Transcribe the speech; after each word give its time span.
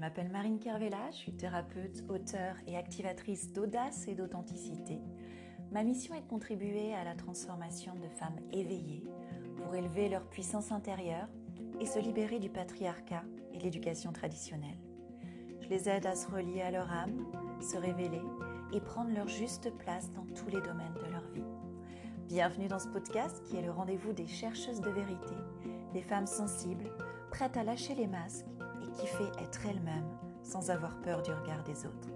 m'appelle 0.00 0.30
Marine 0.30 0.58
Kervella, 0.58 1.10
je 1.10 1.16
suis 1.16 1.32
thérapeute, 1.32 2.04
auteure 2.08 2.56
et 2.66 2.76
activatrice 2.76 3.52
d'audace 3.52 4.08
et 4.08 4.14
d'authenticité. 4.14 4.98
Ma 5.72 5.84
mission 5.84 6.14
est 6.14 6.22
de 6.22 6.26
contribuer 6.26 6.94
à 6.94 7.04
la 7.04 7.14
transformation 7.14 7.94
de 7.96 8.08
femmes 8.08 8.40
éveillées 8.50 9.04
pour 9.58 9.74
élever 9.74 10.08
leur 10.08 10.24
puissance 10.24 10.72
intérieure 10.72 11.28
et 11.80 11.86
se 11.86 11.98
libérer 11.98 12.38
du 12.38 12.48
patriarcat 12.48 13.24
et 13.52 13.58
l'éducation 13.58 14.10
traditionnelle. 14.10 14.78
Je 15.60 15.68
les 15.68 15.86
aide 15.90 16.06
à 16.06 16.16
se 16.16 16.28
relier 16.30 16.62
à 16.62 16.70
leur 16.70 16.90
âme, 16.90 17.26
se 17.60 17.76
révéler 17.76 18.22
et 18.72 18.80
prendre 18.80 19.14
leur 19.14 19.28
juste 19.28 19.70
place 19.76 20.10
dans 20.12 20.24
tous 20.34 20.46
les 20.46 20.62
domaines 20.62 20.94
de 20.94 21.12
leur 21.12 21.28
vie. 21.34 21.44
Bienvenue 22.26 22.68
dans 22.68 22.78
ce 22.78 22.88
podcast 22.88 23.42
qui 23.44 23.56
est 23.58 23.62
le 23.62 23.70
rendez-vous 23.70 24.14
des 24.14 24.26
chercheuses 24.26 24.80
de 24.80 24.90
vérité, 24.90 25.34
des 25.92 26.02
femmes 26.02 26.26
sensibles, 26.26 26.90
prêtes 27.30 27.58
à 27.58 27.64
lâcher 27.64 27.94
les 27.94 28.06
masques 28.06 28.46
qui 29.00 29.06
fait 29.06 29.32
être 29.42 29.66
elle-même 29.66 30.04
sans 30.42 30.70
avoir 30.70 30.94
peur 31.00 31.22
du 31.22 31.32
regard 31.32 31.64
des 31.64 31.86
autres. 31.86 32.08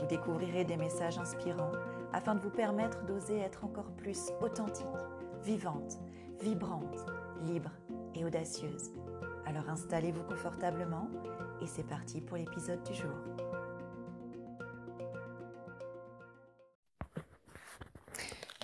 Vous 0.00 0.06
découvrirez 0.06 0.64
des 0.64 0.76
messages 0.76 1.18
inspirants 1.18 1.70
afin 2.12 2.34
de 2.34 2.40
vous 2.40 2.50
permettre 2.50 3.04
d'oser 3.06 3.38
être 3.38 3.64
encore 3.64 3.92
plus 3.92 4.30
authentique, 4.40 4.86
vivante, 5.44 5.98
vibrante, 6.40 7.06
libre 7.42 7.70
et 8.14 8.24
audacieuse. 8.24 8.90
Alors 9.46 9.68
installez-vous 9.68 10.24
confortablement 10.24 11.08
et 11.62 11.66
c'est 11.66 11.86
parti 11.86 12.20
pour 12.20 12.36
l'épisode 12.36 12.82
du 12.82 12.94
jour. 12.94 13.14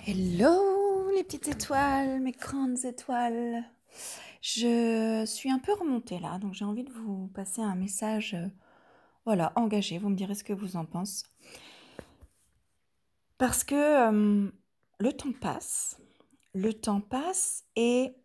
Hello 0.05 1.09
les 1.15 1.23
petites 1.23 1.47
étoiles, 1.47 2.19
mes 2.19 2.31
grandes 2.31 2.83
étoiles. 2.83 3.63
Je 4.43 5.23
suis 5.25 5.49
un 5.49 5.57
peu 5.57 5.71
remontée 5.71 6.19
là, 6.19 6.37
donc 6.37 6.53
j'ai 6.53 6.65
envie 6.65 6.83
de 6.83 6.91
vous 6.91 7.27
passer 7.27 7.61
un 7.61 7.75
message, 7.75 8.33
euh, 8.33 8.45
voilà, 9.23 9.53
engagé. 9.55 9.97
Vous 9.97 10.09
me 10.09 10.17
direz 10.17 10.35
ce 10.35 10.43
que 10.43 10.51
vous 10.51 10.75
en 10.75 10.83
pensez. 10.83 11.23
Parce 13.37 13.63
que 13.63 13.73
euh, 13.73 14.51
le 14.99 15.13
temps 15.13 15.31
passe, 15.31 15.97
le 16.53 16.73
temps 16.73 16.99
passe 16.99 17.63
et 17.77 18.17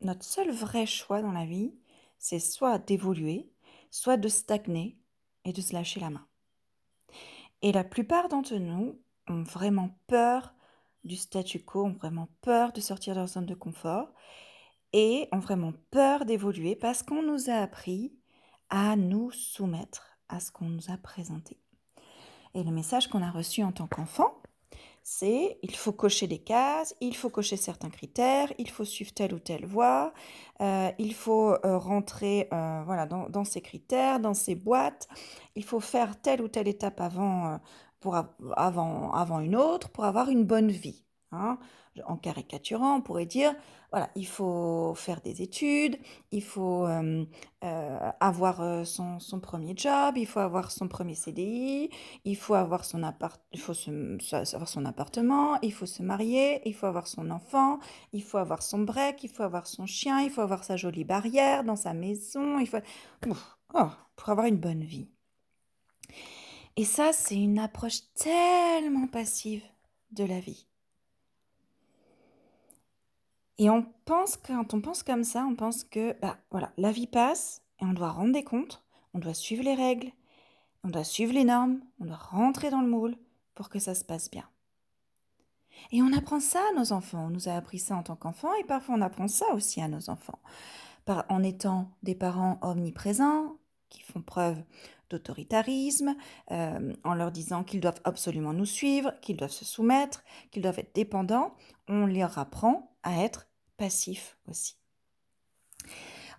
notre 0.00 0.24
seul 0.24 0.50
vrai 0.50 0.86
choix 0.86 1.22
dans 1.22 1.30
la 1.30 1.46
vie, 1.46 1.72
c'est 2.18 2.40
soit 2.40 2.80
d'évoluer, 2.80 3.48
soit 3.92 4.16
de 4.16 4.28
stagner 4.28 4.98
et 5.44 5.52
de 5.52 5.60
se 5.60 5.72
lâcher 5.72 6.00
la 6.00 6.10
main. 6.10 6.26
Et 7.62 7.70
la 7.70 7.84
plupart 7.84 8.28
d'entre 8.28 8.56
nous 8.56 8.98
ont 9.28 9.44
vraiment 9.44 9.96
peur 10.08 10.52
du 11.04 11.14
statu 11.14 11.62
quo, 11.62 11.84
ont 11.84 11.92
vraiment 11.92 12.28
peur 12.42 12.72
de 12.72 12.80
sortir 12.80 13.14
de 13.14 13.20
leur 13.20 13.28
zone 13.28 13.46
de 13.46 13.54
confort 13.54 14.12
et 14.92 15.28
ont 15.32 15.38
vraiment 15.38 15.72
peur 15.90 16.24
d'évoluer 16.24 16.76
parce 16.76 17.02
qu'on 17.02 17.22
nous 17.22 17.50
a 17.50 17.54
appris 17.54 18.12
à 18.70 18.96
nous 18.96 19.30
soumettre 19.30 20.18
à 20.28 20.40
ce 20.40 20.50
qu'on 20.50 20.66
nous 20.66 20.90
a 20.90 20.96
présenté. 20.96 21.58
Et 22.54 22.62
le 22.62 22.70
message 22.70 23.08
qu'on 23.08 23.22
a 23.22 23.30
reçu 23.30 23.62
en 23.62 23.72
tant 23.72 23.86
qu'enfant, 23.86 24.40
c'est 25.02 25.58
il 25.62 25.74
faut 25.74 25.92
cocher 25.92 26.26
des 26.26 26.38
cases, 26.38 26.94
il 27.00 27.16
faut 27.16 27.30
cocher 27.30 27.56
certains 27.56 27.90
critères, 27.90 28.52
il 28.58 28.70
faut 28.70 28.84
suivre 28.84 29.12
telle 29.12 29.34
ou 29.34 29.38
telle 29.38 29.66
voie, 29.66 30.12
euh, 30.60 30.90
il 30.98 31.14
faut 31.14 31.52
euh, 31.52 31.78
rentrer 31.78 32.48
euh, 32.52 32.82
voilà, 32.84 33.06
dans, 33.06 33.44
ces 33.44 33.60
critères, 33.60 34.20
dans 34.20 34.34
ces 34.34 34.54
boîtes, 34.54 35.08
il 35.54 35.64
faut 35.64 35.80
faire 35.80 36.20
telle 36.20 36.42
ou 36.42 36.48
telle 36.48 36.68
étape 36.68 37.00
avant, 37.00 37.58
pour, 38.00 38.16
avant, 38.56 39.12
avant 39.12 39.40
une 39.40 39.56
autre 39.56 39.88
pour 39.90 40.04
avoir 40.04 40.28
une 40.28 40.44
bonne 40.44 40.70
vie. 40.70 41.04
Hein. 41.32 41.58
En 42.06 42.16
caricaturant, 42.16 42.96
on 42.96 43.00
pourrait 43.00 43.26
dire, 43.26 43.54
voilà, 43.90 44.10
il 44.14 44.26
faut 44.26 44.94
faire 44.94 45.20
des 45.20 45.42
études, 45.42 45.98
il 46.30 46.42
faut 46.42 46.86
euh, 46.86 47.24
euh, 47.64 48.10
avoir 48.20 48.60
euh, 48.60 48.84
son, 48.84 49.18
premier 49.40 49.74
job, 49.76 50.16
il 50.16 50.26
faut 50.26 50.40
avoir 50.40 50.70
son 50.70 50.88
premier 50.88 51.14
CDI, 51.14 51.90
il 52.24 52.36
faut 52.36 52.54
avoir 52.54 52.84
son, 52.84 53.02
appart 53.02 53.40
il 53.52 53.60
faut 53.60 53.72
avoir 54.32 54.68
son 54.68 54.84
appartement, 54.84 55.60
il 55.62 55.72
faut 55.72 55.86
se 55.86 56.02
marier, 56.02 56.62
il 56.68 56.74
faut 56.74 56.86
avoir 56.86 57.06
son 57.08 57.30
enfant, 57.30 57.80
il 58.12 58.22
faut 58.22 58.38
avoir 58.38 58.62
son 58.62 58.80
break, 58.80 59.24
il 59.24 59.30
faut 59.30 59.42
avoir 59.42 59.66
son 59.66 59.86
chien, 59.86 60.20
il 60.20 60.30
faut 60.30 60.42
avoir 60.42 60.64
sa 60.64 60.76
jolie 60.76 61.04
barrière 61.04 61.64
dans 61.64 61.76
sa 61.76 61.92
maison, 61.92 62.58
il 62.60 62.68
faut... 62.68 62.78
Oh, 63.74 63.88
pour 64.16 64.28
avoir 64.28 64.46
une 64.46 64.58
bonne 64.58 64.84
vie. 64.84 65.08
Et 66.76 66.84
ça, 66.84 67.12
c'est 67.12 67.36
une 67.36 67.58
approche 67.58 68.00
tellement 68.14 69.06
passive 69.08 69.62
de 70.12 70.24
la 70.24 70.40
vie. 70.40 70.69
Et 73.60 73.68
on 73.68 73.84
pense, 74.06 74.38
quand 74.38 74.72
on 74.72 74.80
pense 74.80 75.02
comme 75.02 75.22
ça, 75.22 75.44
on 75.44 75.54
pense 75.54 75.84
que 75.84 76.18
bah, 76.22 76.38
voilà, 76.50 76.72
la 76.78 76.92
vie 76.92 77.06
passe 77.06 77.60
et 77.78 77.84
on 77.84 77.92
doit 77.92 78.10
rendre 78.10 78.32
des 78.32 78.42
comptes, 78.42 78.82
on 79.12 79.18
doit 79.18 79.34
suivre 79.34 79.62
les 79.62 79.74
règles, 79.74 80.12
on 80.82 80.88
doit 80.88 81.04
suivre 81.04 81.34
les 81.34 81.44
normes, 81.44 81.78
on 82.00 82.06
doit 82.06 82.16
rentrer 82.16 82.70
dans 82.70 82.80
le 82.80 82.88
moule 82.88 83.16
pour 83.54 83.68
que 83.68 83.78
ça 83.78 83.94
se 83.94 84.02
passe 84.02 84.30
bien. 84.30 84.48
Et 85.92 86.00
on 86.00 86.10
apprend 86.14 86.40
ça 86.40 86.60
à 86.70 86.78
nos 86.78 86.92
enfants. 86.92 87.26
On 87.26 87.30
nous 87.30 87.50
a 87.50 87.52
appris 87.52 87.78
ça 87.78 87.96
en 87.96 88.02
tant 88.02 88.16
qu'enfants 88.16 88.54
et 88.54 88.64
parfois 88.64 88.94
on 88.94 89.02
apprend 89.02 89.28
ça 89.28 89.52
aussi 89.52 89.82
à 89.82 89.88
nos 89.88 90.08
enfants. 90.08 90.38
En 91.28 91.42
étant 91.42 91.90
des 92.02 92.14
parents 92.14 92.58
omniprésents, 92.62 93.56
qui 93.90 94.00
font 94.00 94.22
preuve 94.22 94.62
d'autoritarisme, 95.10 96.14
euh, 96.52 96.94
en 97.04 97.14
leur 97.14 97.32
disant 97.32 97.64
qu'ils 97.64 97.80
doivent 97.80 98.00
absolument 98.04 98.52
nous 98.54 98.64
suivre, 98.64 99.12
qu'ils 99.20 99.36
doivent 99.36 99.50
se 99.50 99.64
soumettre, 99.64 100.22
qu'ils 100.50 100.62
doivent 100.62 100.78
être 100.78 100.94
dépendants, 100.94 101.54
on 101.88 102.06
leur 102.06 102.38
apprend 102.38 102.94
à 103.02 103.22
être 103.24 103.49
passif 103.80 104.36
aussi. 104.46 104.76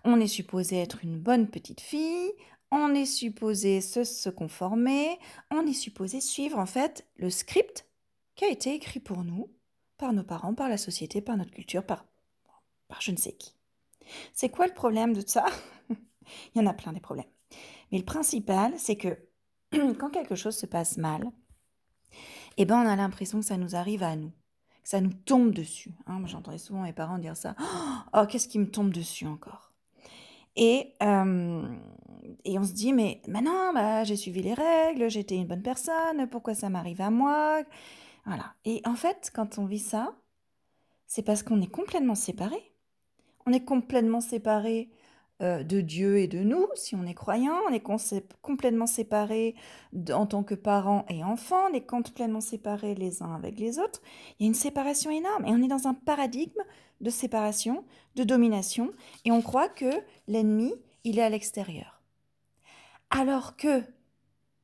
On 0.04 0.20
est 0.20 0.28
supposé 0.28 0.76
être 0.76 1.02
une 1.02 1.18
bonne 1.18 1.50
petite 1.50 1.80
fille, 1.80 2.30
on 2.70 2.94
est 2.94 3.04
supposé 3.04 3.80
se, 3.80 4.30
conformer, 4.30 5.18
on 5.50 5.66
est 5.66 5.72
supposé 5.72 6.20
suivre 6.20 6.56
en 6.56 6.66
fait 6.66 7.04
le 7.16 7.30
script 7.30 7.88
qui 8.36 8.44
a 8.44 8.48
été 8.48 8.72
écrit 8.74 9.00
pour 9.00 9.24
nous 9.24 9.50
par 9.98 10.12
nos 10.12 10.22
parents, 10.22 10.54
par 10.54 10.68
la 10.68 10.76
société, 10.76 11.20
par 11.20 11.36
notre 11.36 11.50
culture, 11.50 11.84
par, 11.84 12.06
je 13.00 13.10
ne 13.10 13.16
sais 13.16 13.32
qui. 13.32 13.56
C'est 14.32 14.48
quoi 14.48 14.68
le 14.68 14.74
problème 14.74 15.12
de 15.12 15.26
ça? 15.26 15.46
Il 15.90 16.58
y 16.58 16.60
en 16.60 16.66
a 16.66 16.74
plein 16.74 16.92
des 16.92 17.00
problèmes. 17.00 17.26
Mais 17.90 17.98
le 17.98 18.04
principal, 18.04 18.72
c'est 18.78 18.96
que 18.96 19.18
quand 19.72 20.10
quelque 20.10 20.36
chose 20.36 20.56
se 20.56 20.66
passe 20.66 20.96
mal, 20.96 21.24
eh 22.56 22.66
ben 22.66 22.84
on 22.84 22.88
a 22.88 22.94
l'impression 22.94 23.40
que 23.40 23.46
ça 23.46 23.56
nous 23.56 23.74
arrive 23.74 24.04
à 24.04 24.14
nous 24.14 24.32
ça 24.82 25.00
nous 25.00 25.12
tombe 25.12 25.52
dessus. 25.52 25.92
Hein. 26.06 26.20
J'entendais 26.26 26.58
souvent 26.58 26.82
mes 26.82 26.92
parents 26.92 27.18
dire 27.18 27.36
ça. 27.36 27.54
Oh, 28.14 28.26
qu'est-ce 28.28 28.48
qui 28.48 28.58
me 28.58 28.70
tombe 28.70 28.92
dessus 28.92 29.26
encore? 29.26 29.72
Et, 30.54 30.92
euh, 31.02 31.62
et 32.44 32.58
on 32.58 32.62
se 32.62 32.72
dit, 32.72 32.92
mais 32.92 33.22
maintenant, 33.26 33.72
bah, 33.72 34.04
j'ai 34.04 34.16
suivi 34.16 34.42
les 34.42 34.52
règles, 34.52 35.08
j'étais 35.08 35.36
une 35.36 35.46
bonne 35.46 35.62
personne, 35.62 36.28
pourquoi 36.28 36.54
ça 36.54 36.68
m'arrive 36.68 37.00
à 37.00 37.10
moi? 37.10 37.62
Voilà. 38.26 38.54
Et 38.66 38.82
en 38.84 38.94
fait, 38.94 39.30
quand 39.34 39.58
on 39.58 39.64
vit 39.64 39.78
ça, 39.78 40.14
c'est 41.06 41.22
parce 41.22 41.42
qu'on 41.42 41.62
est 41.62 41.70
complètement 41.70 42.14
séparés. 42.14 42.72
On 43.46 43.52
est 43.52 43.64
complètement 43.64 44.20
séparés 44.20 44.90
euh, 45.42 45.62
de 45.62 45.80
Dieu 45.80 46.18
et 46.18 46.28
de 46.28 46.38
nous, 46.38 46.66
si 46.74 46.94
on 46.94 47.04
est 47.04 47.14
croyant, 47.14 47.56
on 47.68 47.72
est 47.72 47.82
complètement 48.42 48.86
séparés 48.86 49.54
en 50.12 50.26
tant 50.26 50.42
que 50.42 50.54
parents 50.54 51.04
et 51.08 51.24
enfants, 51.24 51.66
on 51.70 51.74
est 51.74 51.86
complètement 51.86 52.40
séparés 52.40 52.94
les 52.94 53.22
uns 53.22 53.34
avec 53.34 53.58
les 53.58 53.78
autres. 53.78 54.00
Il 54.38 54.44
y 54.44 54.46
a 54.46 54.48
une 54.48 54.54
séparation 54.54 55.10
énorme 55.10 55.46
et 55.46 55.50
on 55.50 55.62
est 55.62 55.68
dans 55.68 55.88
un 55.88 55.94
paradigme 55.94 56.62
de 57.00 57.10
séparation, 57.10 57.84
de 58.14 58.24
domination, 58.24 58.92
et 59.24 59.32
on 59.32 59.42
croit 59.42 59.68
que 59.68 59.90
l'ennemi, 60.28 60.72
il 61.04 61.18
est 61.18 61.22
à 61.22 61.28
l'extérieur. 61.28 62.00
Alors 63.10 63.56
que, 63.56 63.82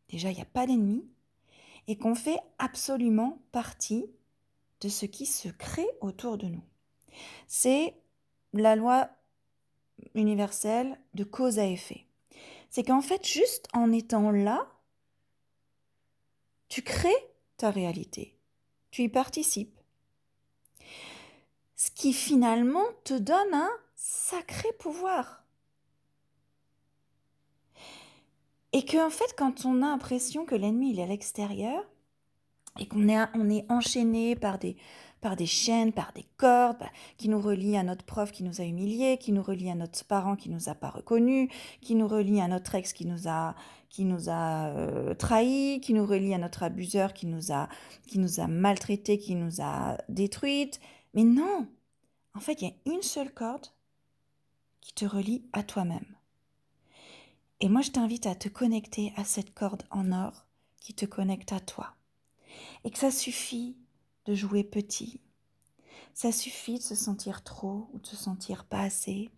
déjà, 0.08 0.30
il 0.30 0.36
n'y 0.36 0.42
a 0.42 0.46
pas 0.46 0.66
d'ennemi, 0.66 1.04
et 1.88 1.96
qu'on 1.96 2.14
fait 2.14 2.38
absolument 2.58 3.40
partie 3.50 4.06
de 4.80 4.88
ce 4.88 5.06
qui 5.06 5.26
se 5.26 5.48
crée 5.48 5.88
autour 6.00 6.38
de 6.38 6.46
nous. 6.46 6.62
C'est 7.48 7.94
la 8.52 8.76
loi 8.76 9.08
universelle 10.14 10.98
de 11.14 11.24
cause 11.24 11.58
à 11.58 11.66
effet. 11.66 12.06
C'est 12.70 12.84
qu'en 12.84 13.00
fait, 13.00 13.26
juste 13.26 13.68
en 13.72 13.92
étant 13.92 14.30
là, 14.30 14.66
tu 16.68 16.82
crées 16.82 17.08
ta 17.56 17.70
réalité. 17.70 18.36
Tu 18.90 19.02
y 19.02 19.08
participes. 19.08 19.78
Ce 21.76 21.90
qui 21.90 22.12
finalement 22.12 22.84
te 23.04 23.14
donne 23.14 23.54
un 23.54 23.70
sacré 23.94 24.68
pouvoir. 24.78 25.44
Et 28.72 28.84
que 28.84 29.04
en 29.04 29.10
fait, 29.10 29.34
quand 29.36 29.64
on 29.64 29.82
a 29.82 29.88
l'impression 29.88 30.44
que 30.44 30.54
l'ennemi 30.54 30.98
est 30.98 31.02
à 31.02 31.06
l'extérieur 31.06 31.84
et 32.78 32.86
qu'on 32.86 33.08
est, 33.08 33.24
on 33.34 33.48
est 33.48 33.64
enchaîné 33.70 34.36
par 34.36 34.58
des, 34.58 34.76
par 35.20 35.36
des 35.36 35.46
chaînes, 35.46 35.92
par 35.92 36.12
des 36.12 36.26
cordes, 36.36 36.78
bah, 36.78 36.90
qui 37.16 37.28
nous 37.28 37.40
relient 37.40 37.76
à 37.76 37.82
notre 37.82 38.04
prof 38.04 38.32
qui 38.32 38.44
nous 38.44 38.60
a 38.60 38.64
humiliés, 38.64 39.18
qui 39.18 39.32
nous 39.32 39.42
relient 39.42 39.70
à 39.70 39.74
notre 39.74 40.04
parent 40.04 40.36
qui 40.36 40.48
nous 40.50 40.68
a 40.68 40.74
pas 40.74 40.90
reconnus, 40.90 41.50
qui 41.80 41.94
nous 41.94 42.08
relie 42.08 42.40
à 42.40 42.48
notre 42.48 42.74
ex 42.74 42.92
qui 42.92 43.06
nous 43.06 43.28
a 43.28 43.54
qui 43.88 44.04
nous 44.04 44.28
a 44.28 44.68
euh, 44.68 45.14
trahis, 45.14 45.80
qui 45.80 45.94
nous 45.94 46.04
relie 46.06 46.34
à 46.34 46.38
notre 46.38 46.62
abuseur 46.62 47.14
qui 47.14 47.26
nous 47.26 47.52
a 47.52 47.68
qui 48.06 48.18
nous 48.18 48.40
a 48.40 48.46
maltraités, 48.46 49.18
qui 49.18 49.34
nous 49.34 49.60
a 49.60 49.98
détruites. 50.08 50.80
Mais 51.14 51.24
non, 51.24 51.66
en 52.34 52.40
fait, 52.40 52.62
il 52.62 52.68
y 52.68 52.70
a 52.70 52.94
une 52.94 53.02
seule 53.02 53.32
corde 53.32 53.66
qui 54.80 54.92
te 54.92 55.04
relie 55.04 55.42
à 55.52 55.62
toi-même. 55.62 56.06
Et 57.60 57.68
moi, 57.68 57.80
je 57.80 57.90
t'invite 57.90 58.26
à 58.26 58.34
te 58.34 58.48
connecter 58.48 59.12
à 59.16 59.24
cette 59.24 59.52
corde 59.52 59.82
en 59.90 60.12
or 60.12 60.46
qui 60.80 60.94
te 60.94 61.06
connecte 61.06 61.52
à 61.52 61.60
toi. 61.60 61.94
Et 62.84 62.90
que 62.90 62.98
ça 62.98 63.10
suffit 63.10 63.76
de 64.28 64.34
jouer 64.34 64.62
petit. 64.62 65.22
Ça 66.12 66.32
suffit 66.32 66.78
de 66.78 66.82
se 66.82 66.94
sentir 66.94 67.42
trop 67.42 67.88
ou 67.92 67.98
de 67.98 68.06
se 68.06 68.16
sentir 68.16 68.66
pas 68.66 68.82
assez. 68.82 69.30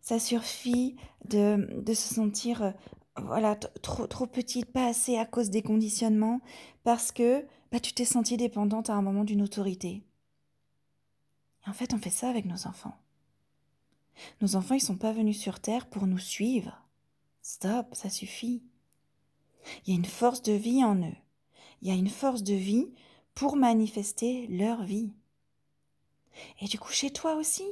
Ça 0.00 0.18
suffit 0.18 0.96
de, 1.24 1.80
de 1.80 1.94
se 1.94 2.12
sentir 2.12 2.62
euh, 2.62 2.72
voilà, 3.16 3.54
trop, 3.54 4.08
trop 4.08 4.26
petite, 4.26 4.72
pas 4.72 4.86
assez 4.86 5.16
à 5.16 5.24
cause 5.24 5.50
des 5.50 5.62
conditionnements, 5.62 6.40
parce 6.82 7.12
que 7.12 7.46
bah, 7.70 7.78
tu 7.78 7.92
t'es 7.92 8.04
sentie 8.04 8.36
dépendante 8.36 8.90
à 8.90 8.94
un 8.94 9.02
moment 9.02 9.22
d'une 9.22 9.42
autorité. 9.42 10.02
En 11.66 11.72
fait, 11.72 11.94
on 11.94 11.98
fait 11.98 12.10
ça 12.10 12.28
avec 12.28 12.44
nos 12.46 12.66
enfants. 12.66 12.96
Nos 14.40 14.56
enfants, 14.56 14.74
ils 14.74 14.80
sont 14.80 14.96
pas 14.96 15.12
venus 15.12 15.38
sur 15.38 15.60
Terre 15.60 15.86
pour 15.86 16.06
nous 16.06 16.18
suivre. 16.18 16.82
Stop, 17.42 17.94
ça 17.94 18.10
suffit. 18.10 18.64
Il 19.86 19.90
y 19.90 19.96
a 19.96 19.98
une 19.98 20.04
force 20.04 20.42
de 20.42 20.52
vie 20.52 20.84
en 20.84 20.96
eux. 20.96 21.16
Il 21.80 21.88
y 21.88 21.90
a 21.92 21.94
une 21.94 22.08
force 22.08 22.42
de 22.42 22.54
vie 22.54 22.88
pour 23.34 23.56
manifester 23.56 24.46
leur 24.48 24.84
vie. 24.84 25.12
Et 26.60 26.66
du 26.66 26.78
coup, 26.78 26.92
chez 26.92 27.10
toi 27.10 27.34
aussi. 27.34 27.64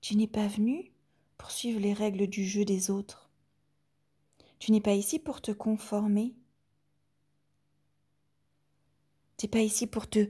Tu 0.00 0.16
n'es 0.16 0.26
pas 0.26 0.46
venu 0.46 0.92
pour 1.38 1.50
suivre 1.50 1.80
les 1.80 1.92
règles 1.92 2.26
du 2.26 2.44
jeu 2.44 2.64
des 2.64 2.90
autres. 2.90 3.30
Tu 4.58 4.72
n'es 4.72 4.80
pas 4.80 4.94
ici 4.94 5.18
pour 5.18 5.40
te 5.40 5.50
conformer. 5.50 6.34
Tu 9.36 9.46
n'es 9.46 9.50
pas 9.50 9.60
ici 9.60 9.86
pour 9.86 10.08
te, 10.08 10.26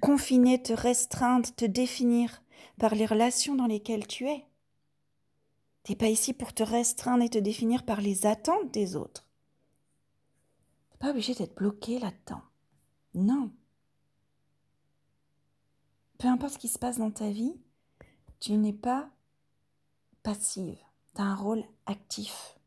confiner, 0.00 0.62
te 0.62 0.72
restreindre, 0.72 1.54
te 1.54 1.64
définir 1.64 2.42
par 2.78 2.94
les 2.94 3.06
relations 3.06 3.54
dans 3.54 3.66
lesquelles 3.66 4.06
tu 4.06 4.28
es. 4.28 4.44
Tu 5.84 5.92
n'es 5.92 5.96
pas 5.96 6.08
ici 6.08 6.32
pour 6.32 6.52
te 6.52 6.62
restreindre 6.62 7.24
et 7.24 7.28
te 7.28 7.38
définir 7.38 7.84
par 7.84 8.00
les 8.00 8.26
attentes 8.26 8.72
des 8.72 8.96
autres. 8.96 9.27
Pas 10.98 11.10
obligé 11.10 11.34
d'être 11.34 11.54
bloqué 11.54 11.98
là-dedans. 11.98 12.42
Non. 13.14 13.52
Peu 16.18 16.26
importe 16.28 16.54
ce 16.54 16.58
qui 16.58 16.68
se 16.68 16.78
passe 16.78 16.98
dans 16.98 17.10
ta 17.12 17.30
vie, 17.30 17.54
tu 18.40 18.52
n'es 18.56 18.72
pas 18.72 19.08
passive, 20.22 20.78
tu 21.14 21.20
as 21.20 21.24
un 21.24 21.34
rôle 21.36 21.64
actif. 21.86 22.58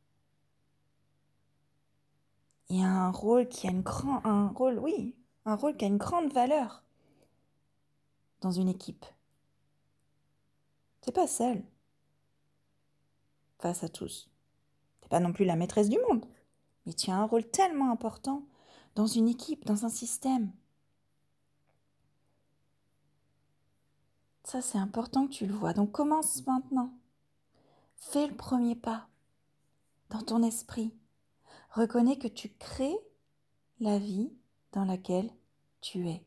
Il 2.69 2.79
y 2.79 2.83
a 2.83 2.87
un 2.87 3.11
rôle 3.11 3.49
qui 3.49 3.67
a 3.67 3.71
une 3.71 3.81
grande, 3.81 4.25
un 4.25 4.47
rôle, 4.47 4.79
oui, 4.79 5.15
un 5.45 5.55
rôle 5.55 5.75
qui 5.75 5.83
a 5.83 5.89
une 5.89 5.97
grande 5.97 6.31
valeur 6.31 6.83
dans 8.39 8.51
une 8.51 8.69
équipe. 8.69 9.05
T'es 11.01 11.11
pas 11.11 11.27
seule 11.27 11.63
face 13.59 13.83
à 13.83 13.89
tous. 13.89 14.29
T'es 15.01 15.09
pas 15.09 15.19
non 15.19 15.33
plus 15.33 15.45
la 15.45 15.57
maîtresse 15.57 15.89
du 15.89 15.99
monde, 16.09 16.25
mais 16.85 16.93
tu 16.93 17.09
as 17.11 17.17
un 17.17 17.25
rôle 17.25 17.49
tellement 17.49 17.91
important 17.91 18.43
dans 18.95 19.07
une 19.07 19.27
équipe, 19.27 19.65
dans 19.65 19.85
un 19.85 19.89
système. 19.89 20.51
Ça, 24.43 24.61
c'est 24.61 24.77
important 24.77 25.27
que 25.27 25.33
tu 25.33 25.45
le 25.45 25.53
vois. 25.53 25.73
Donc 25.73 25.91
commence 25.91 26.45
maintenant. 26.45 26.93
Fais 27.95 28.27
le 28.27 28.35
premier 28.35 28.75
pas 28.75 29.07
dans 30.09 30.21
ton 30.21 30.43
esprit. 30.43 30.93
Reconnais 31.69 32.17
que 32.17 32.27
tu 32.27 32.49
crées 32.49 32.97
la 33.79 33.97
vie 33.97 34.33
dans 34.73 34.83
laquelle 34.83 35.31
tu 35.79 36.09
es. 36.09 36.25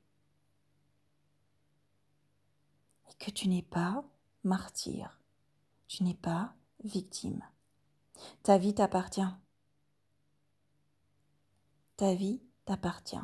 Et 3.10 3.14
que 3.18 3.30
tu 3.30 3.48
n'es 3.48 3.62
pas 3.62 4.04
martyr. 4.42 5.20
Tu 5.86 6.02
n'es 6.02 6.14
pas 6.14 6.54
victime. 6.82 7.42
Ta 8.42 8.56
vie 8.56 8.74
t'appartient. 8.74 9.20
Ta 11.96 12.14
vie 12.14 12.40
t'appartient. 12.64 13.16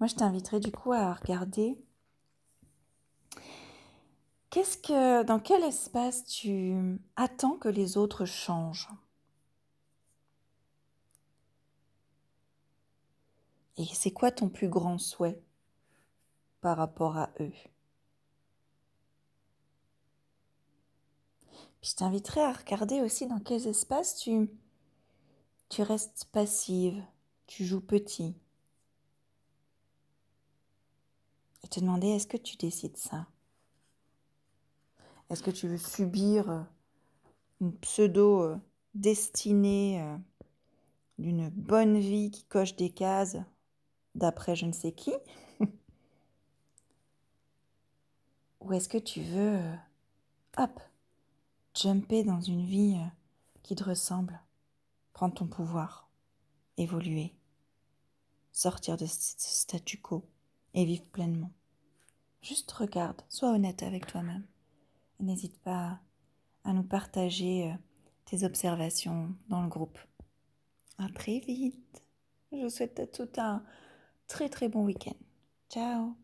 Moi, 0.00 0.08
je 0.08 0.14
t'inviterai 0.14 0.60
du 0.60 0.72
coup 0.72 0.92
à 0.92 1.12
regarder 1.12 1.78
Qu'est-ce 4.54 4.78
que, 4.78 5.24
dans 5.24 5.40
quel 5.40 5.64
espace 5.64 6.24
tu 6.24 7.00
attends 7.16 7.56
que 7.56 7.68
les 7.68 7.96
autres 7.96 8.24
changent 8.24 8.88
Et 13.76 13.84
c'est 13.84 14.12
quoi 14.12 14.30
ton 14.30 14.48
plus 14.48 14.68
grand 14.68 14.98
souhait 14.98 15.42
par 16.60 16.76
rapport 16.76 17.16
à 17.16 17.30
eux? 17.40 17.52
Puis 21.80 21.90
je 21.90 21.96
t'inviterai 21.96 22.40
à 22.40 22.52
regarder 22.52 23.00
aussi 23.00 23.26
dans 23.26 23.40
quels 23.40 23.66
espaces 23.66 24.16
tu, 24.16 24.48
tu 25.68 25.82
restes 25.82 26.26
passive, 26.32 27.02
tu 27.46 27.64
joues 27.64 27.80
petit. 27.80 28.34
Et 31.62 31.68
te 31.68 31.80
demander 31.80 32.08
est-ce 32.08 32.26
que 32.26 32.36
tu 32.36 32.56
décides 32.56 32.96
ça? 32.96 33.26
Est-ce 35.30 35.42
que 35.42 35.50
tu 35.50 35.66
veux 35.66 35.78
subir 35.78 36.50
euh, 36.50 36.62
une 37.60 37.74
pseudo 37.78 38.42
euh, 38.42 38.56
destinée 38.94 40.02
euh, 40.02 40.16
d'une 41.18 41.48
bonne 41.48 41.98
vie 41.98 42.30
qui 42.30 42.44
coche 42.44 42.76
des 42.76 42.90
cases 42.90 43.38
d'après 44.14 44.54
je 44.54 44.66
ne 44.66 44.72
sais 44.72 44.92
qui? 44.92 45.14
Ou 48.60 48.72
est-ce 48.74 48.88
que 48.88 48.98
tu 48.98 49.22
veux, 49.22 49.58
hop, 50.58 50.80
jumper 51.74 52.22
dans 52.24 52.40
une 52.40 52.64
vie 52.64 52.98
qui 53.62 53.74
te 53.74 53.84
ressemble, 53.84 54.38
prendre 55.14 55.34
ton 55.34 55.46
pouvoir, 55.46 56.10
évoluer, 56.76 57.32
sortir 58.52 58.98
de 58.98 59.06
ce 59.06 59.34
statu 59.38 59.98
quo 59.98 60.24
et 60.74 60.84
vivre 60.84 61.06
pleinement 61.06 61.50
Juste 62.42 62.70
regarde, 62.72 63.22
sois 63.30 63.52
honnête 63.52 63.82
avec 63.82 64.06
toi-même. 64.06 64.44
N'hésite 65.18 65.58
pas 65.62 65.98
à 66.64 66.74
nous 66.74 66.82
partager 66.82 67.70
euh, 67.70 67.74
tes 68.26 68.44
observations 68.44 69.34
dans 69.48 69.62
le 69.62 69.68
groupe. 69.68 69.98
À 70.98 71.08
très 71.08 71.38
vite. 71.38 72.02
Je 72.52 72.58
vous 72.58 72.70
souhaite 72.70 73.00
à 73.00 73.06
tout 73.06 73.28
un 73.38 73.64
très 74.28 74.50
très 74.50 74.68
bon 74.68 74.84
week-end. 74.84 75.16
Ciao 75.70 76.23